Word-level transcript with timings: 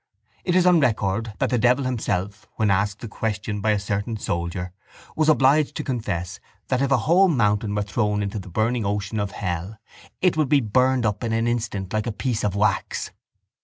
It 0.43 0.55
is 0.55 0.65
on 0.65 0.79
record 0.79 1.33
that 1.37 1.51
the 1.51 1.59
devil 1.59 1.85
himself, 1.85 2.47
when 2.55 2.71
asked 2.71 3.01
the 3.01 3.07
question 3.07 3.61
by 3.61 3.69
a 3.69 3.77
certain 3.79 4.17
soldier, 4.17 4.71
was 5.15 5.29
obliged 5.29 5.75
to 5.75 5.83
confess 5.83 6.39
that 6.69 6.81
if 6.81 6.89
a 6.89 6.97
whole 7.05 7.27
mountain 7.27 7.75
were 7.75 7.83
thrown 7.83 8.23
into 8.23 8.39
the 8.39 8.49
burning 8.49 8.83
ocean 8.83 9.19
of 9.19 9.29
hell 9.29 9.77
it 10.19 10.35
would 10.35 10.49
be 10.49 10.59
burned 10.59 11.05
up 11.05 11.23
in 11.23 11.33
an 11.33 11.45
instant 11.45 11.93
like 11.93 12.07
a 12.07 12.11
piece 12.11 12.43
of 12.43 12.55
wax. 12.55 13.11